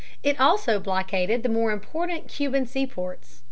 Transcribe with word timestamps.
It 0.23 0.39
also 0.39 0.79
blockaded 0.79 1.43
the 1.43 1.49
more 1.49 1.71
important 1.71 2.27
Cuban 2.27 2.65
seaports. 2.65 3.39